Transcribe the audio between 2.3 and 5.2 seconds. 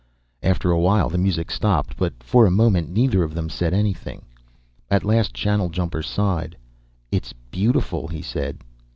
a moment neither of them said anything. At